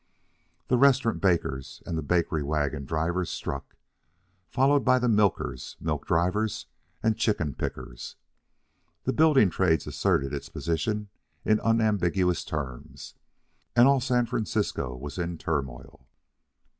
The 0.67 0.79
restaurant 0.79 1.21
bakers 1.21 1.83
and 1.85 1.95
the 1.95 2.01
bakery 2.01 2.41
wagon 2.41 2.85
drivers 2.85 3.29
struck, 3.29 3.75
followed 4.49 4.83
by 4.83 4.97
the 4.97 5.07
milkers, 5.07 5.77
milk 5.79 6.07
drivers, 6.07 6.65
and 7.03 7.15
chicken 7.15 7.53
pickers. 7.53 8.15
The 9.03 9.13
building 9.13 9.51
trades 9.51 9.85
asserted 9.85 10.33
its 10.33 10.49
position 10.49 11.09
in 11.45 11.59
unambiguous 11.59 12.43
terms, 12.43 13.13
and 13.75 13.87
all 13.87 14.01
San 14.01 14.25
Francisco 14.25 14.97
was 14.97 15.19
in 15.19 15.37
turmoil. 15.37 16.07